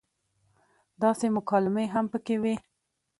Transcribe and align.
داسې 1.03 1.25
مکالمې 1.37 1.85
هم 1.93 2.05
پکې 2.13 2.35
وې 2.41 2.55